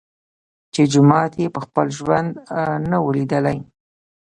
[0.73, 2.31] چي جومات یې په خپل ژوند
[2.89, 3.57] نه وو لیدلی